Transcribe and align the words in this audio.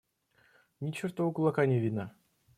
Ни 0.81 0.91
чертова 0.93 1.33
кулака 1.33 1.67
не 1.75 1.79
видно. 1.87 2.09